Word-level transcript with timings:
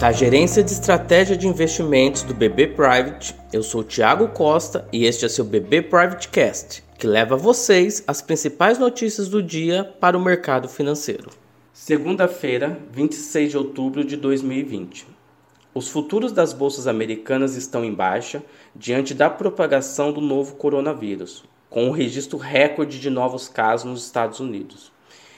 Da 0.00 0.12
Gerência 0.12 0.64
de 0.64 0.72
Estratégia 0.72 1.36
de 1.36 1.46
Investimentos 1.46 2.22
do 2.22 2.32
BB 2.32 2.68
Private, 2.68 3.34
eu 3.52 3.62
sou 3.62 3.84
Tiago 3.84 4.28
Costa 4.28 4.88
e 4.90 5.04
este 5.04 5.26
é 5.26 5.28
seu 5.28 5.44
BB 5.44 5.82
Private 5.82 6.30
Cast, 6.30 6.82
que 6.98 7.06
leva 7.06 7.34
a 7.34 7.38
vocês 7.38 8.02
as 8.06 8.22
principais 8.22 8.78
notícias 8.78 9.28
do 9.28 9.42
dia 9.42 9.84
para 10.00 10.16
o 10.16 10.24
mercado 10.24 10.70
financeiro. 10.70 11.28
Segunda-feira, 11.74 12.80
26 12.90 13.50
de 13.50 13.58
outubro 13.58 14.02
de 14.02 14.16
2020. 14.16 15.06
Os 15.74 15.88
futuros 15.88 16.32
das 16.32 16.54
bolsas 16.54 16.86
americanas 16.86 17.54
estão 17.54 17.84
em 17.84 17.92
baixa 17.92 18.42
diante 18.74 19.12
da 19.12 19.28
propagação 19.28 20.14
do 20.14 20.22
novo 20.22 20.54
coronavírus, 20.54 21.44
com 21.68 21.84
um 21.84 21.90
registro 21.90 22.38
recorde 22.38 22.98
de 22.98 23.10
novos 23.10 23.48
casos 23.48 23.90
nos 23.90 24.06
Estados 24.06 24.40
Unidos. 24.40 24.89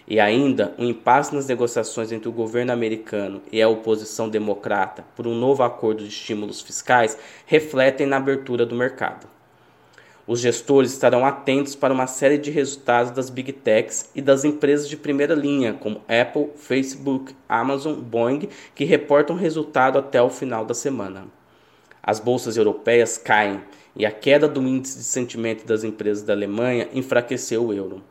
E 0.06 0.18
ainda 0.18 0.74
um 0.78 0.84
impasse 0.84 1.34
nas 1.34 1.46
negociações 1.46 2.10
entre 2.10 2.28
o 2.28 2.32
governo 2.32 2.72
americano 2.72 3.40
e 3.52 3.62
a 3.62 3.68
oposição 3.68 4.28
democrata 4.28 5.04
por 5.14 5.26
um 5.26 5.34
novo 5.34 5.62
acordo 5.62 6.02
de 6.02 6.08
estímulos 6.08 6.60
fiscais 6.60 7.16
refletem 7.46 8.06
na 8.06 8.16
abertura 8.16 8.66
do 8.66 8.74
mercado. 8.74 9.26
Os 10.26 10.38
gestores 10.38 10.92
estarão 10.92 11.26
atentos 11.26 11.74
para 11.74 11.92
uma 11.92 12.06
série 12.06 12.38
de 12.38 12.50
resultados 12.50 13.10
das 13.10 13.28
big 13.28 13.52
techs 13.52 14.08
e 14.14 14.22
das 14.22 14.44
empresas 14.44 14.88
de 14.88 14.96
primeira 14.96 15.34
linha, 15.34 15.74
como 15.74 16.00
Apple, 16.08 16.50
Facebook, 16.56 17.34
Amazon, 17.48 17.94
Boeing, 18.00 18.48
que 18.74 18.84
reportam 18.84 19.34
resultado 19.34 19.98
até 19.98 20.22
o 20.22 20.30
final 20.30 20.64
da 20.64 20.74
semana. 20.74 21.26
As 22.00 22.20
bolsas 22.20 22.56
europeias 22.56 23.18
caem 23.18 23.60
e 23.96 24.06
a 24.06 24.10
queda 24.10 24.48
do 24.48 24.62
índice 24.62 24.98
de 24.98 25.04
sentimento 25.04 25.66
das 25.66 25.84
empresas 25.84 26.22
da 26.22 26.32
Alemanha 26.32 26.88
enfraqueceu 26.92 27.66
o 27.66 27.72
euro. 27.72 28.02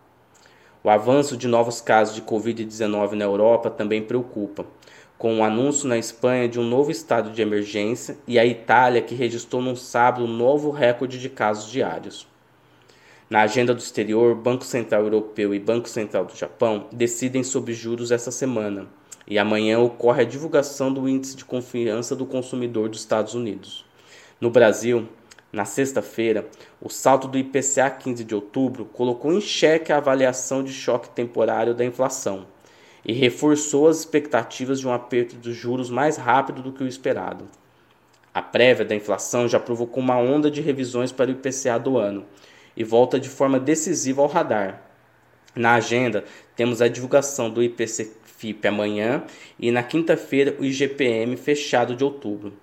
O 0.83 0.89
avanço 0.89 1.37
de 1.37 1.47
novos 1.47 1.79
casos 1.79 2.15
de 2.15 2.21
Covid-19 2.21 3.11
na 3.11 3.25
Europa 3.25 3.69
também 3.69 4.01
preocupa 4.01 4.65
com 5.21 5.37
o 5.37 5.43
anúncio 5.43 5.87
na 5.87 5.99
Espanha 5.99 6.49
de 6.49 6.59
um 6.59 6.63
novo 6.63 6.89
estado 6.89 7.29
de 7.29 7.43
emergência 7.43 8.17
e 8.27 8.39
a 8.39 8.45
Itália, 8.45 9.03
que 9.03 9.13
registrou 9.13 9.61
no 9.61 9.77
sábado 9.77 10.25
um 10.25 10.27
novo 10.27 10.71
recorde 10.71 11.19
de 11.19 11.29
casos 11.29 11.71
diários. 11.71 12.27
Na 13.29 13.43
agenda 13.43 13.71
do 13.71 13.77
exterior, 13.77 14.33
Banco 14.33 14.65
Central 14.65 15.03
Europeu 15.03 15.53
e 15.53 15.59
Banco 15.59 15.87
Central 15.87 16.25
do 16.25 16.35
Japão 16.35 16.87
decidem 16.91 17.43
sobre 17.43 17.75
juros 17.75 18.09
essa 18.09 18.31
semana, 18.31 18.87
e 19.27 19.37
amanhã 19.37 19.77
ocorre 19.77 20.23
a 20.23 20.25
divulgação 20.25 20.91
do 20.91 21.07
Índice 21.07 21.37
de 21.37 21.45
Confiança 21.45 22.15
do 22.15 22.25
Consumidor 22.25 22.89
dos 22.89 23.01
Estados 23.01 23.35
Unidos. 23.35 23.85
No 24.41 24.49
Brasil, 24.49 25.07
na 25.51 25.65
sexta-feira, 25.65 26.47
o 26.81 26.89
salto 26.89 27.27
do 27.27 27.37
IPCA 27.37 27.89
15 27.89 28.23
de 28.23 28.33
outubro 28.33 28.85
colocou 28.85 29.33
em 29.33 29.41
xeque 29.41 29.91
a 29.91 29.97
avaliação 29.97 30.63
de 30.63 30.71
choque 30.71 31.09
temporário 31.09 31.73
da 31.73 31.83
inflação 31.83 32.47
e 33.05 33.11
reforçou 33.11 33.89
as 33.89 33.99
expectativas 33.99 34.79
de 34.79 34.87
um 34.87 34.93
aperto 34.93 35.35
dos 35.35 35.53
juros 35.55 35.89
mais 35.89 36.15
rápido 36.15 36.61
do 36.61 36.71
que 36.71 36.83
o 36.83 36.87
esperado. 36.87 37.49
A 38.33 38.41
prévia 38.41 38.85
da 38.85 38.95
inflação 38.95 39.45
já 39.45 39.59
provocou 39.59 40.01
uma 40.01 40.17
onda 40.17 40.49
de 40.49 40.61
revisões 40.61 41.11
para 41.11 41.29
o 41.29 41.33
IPCA 41.33 41.77
do 41.77 41.97
ano 41.97 42.25
e 42.77 42.83
volta 42.83 43.19
de 43.19 43.27
forma 43.27 43.59
decisiva 43.59 44.21
ao 44.21 44.27
radar. 44.29 44.81
Na 45.53 45.73
agenda, 45.73 46.23
temos 46.55 46.81
a 46.81 46.87
divulgação 46.87 47.49
do 47.49 47.61
IPC-FIP 47.61 48.65
amanhã 48.65 49.23
e 49.59 49.69
na 49.69 49.83
quinta-feira 49.83 50.55
o 50.57 50.63
IGPM 50.63 51.35
fechado 51.35 51.93
de 51.93 52.05
outubro. 52.05 52.53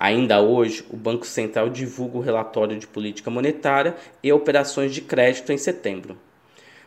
Ainda 0.00 0.40
hoje, 0.40 0.84
o 0.90 0.96
Banco 0.96 1.26
Central 1.26 1.68
divulga 1.68 2.18
o 2.18 2.20
relatório 2.20 2.78
de 2.78 2.86
política 2.86 3.32
monetária 3.32 3.96
e 4.22 4.32
operações 4.32 4.94
de 4.94 5.00
crédito 5.00 5.52
em 5.52 5.58
setembro. 5.58 6.16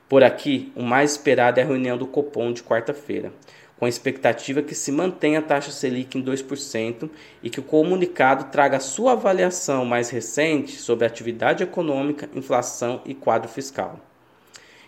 Por 0.08 0.24
aqui, 0.24 0.72
o 0.78 0.82
mais 0.82 1.12
esperado 1.12 1.60
é 1.60 1.64
a 1.64 1.66
reunião 1.66 1.98
do 1.98 2.08
Copom 2.08 2.54
de 2.54 2.64
quarta-feira, 2.64 3.34
com 3.78 3.84
a 3.86 3.90
expectativa 3.90 4.62
que 4.62 4.74
se 4.74 4.94
mantenha 4.94 5.40
a 5.40 5.42
taxa 5.42 5.72
Selic 5.72 6.18
em 6.18 6.24
2% 6.24 7.10
e 7.44 7.50
que 7.50 7.60
o 7.60 7.64
comunicado 7.64 8.46
traga 8.46 8.80
sua 8.80 9.12
avaliação 9.12 9.84
mais 9.84 10.10
recente 10.10 10.78
sobre 10.78 11.06
atividade 11.06 11.64
econômica, 11.64 12.30
inflação 12.34 13.02
e 13.06 13.14
quadro 13.14 13.50
fiscal. 13.50 14.00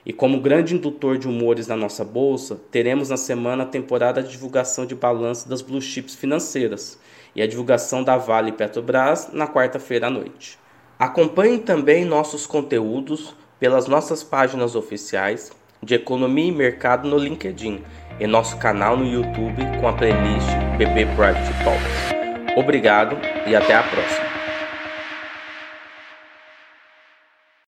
E 0.06 0.14
como 0.14 0.40
grande 0.40 0.76
indutor 0.76 1.18
de 1.18 1.28
humores 1.28 1.68
na 1.68 1.76
nossa 1.76 2.06
bolsa, 2.06 2.58
teremos 2.72 3.10
na 3.10 3.18
semana 3.18 3.64
a 3.64 3.68
temporada 3.68 4.24
de 4.24 4.32
divulgação 4.32 4.86
de 4.86 4.96
balanço 4.96 5.50
das 5.50 5.62
blue 5.62 5.82
chips 5.82 6.16
financeiras 6.16 6.98
e 7.36 7.42
a 7.42 7.48
divulgação 7.48 8.04
da 8.04 8.18
Vale 8.18 8.52
Petrobras 8.52 9.30
na 9.32 9.48
quarta-feira 9.48 10.08
à 10.08 10.10
noite. 10.10 10.60
Acompanhe 11.00 11.60
também 11.60 12.06
nossos 12.06 12.46
conteúdos 12.46 13.36
pelas 13.60 13.88
nossas 13.88 14.24
páginas 14.24 14.76
oficiais 14.76 15.52
de 15.82 15.96
Economia 15.96 16.48
e 16.48 16.52
Mercado 16.52 17.08
no 17.08 17.18
LinkedIn 17.18 17.84
e 18.20 18.28
nosso 18.28 18.58
canal 18.58 18.96
no 18.96 19.06
YouTube 19.06 19.62
com 19.80 19.88
a 19.88 19.94
playlist 19.94 20.48
BB 20.78 21.06
Private 21.16 21.64
Talks. 21.64 22.58
Obrigado 22.58 23.18
e 23.48 23.56
até 23.56 23.76
a 23.76 23.84
próxima. 23.84 24.33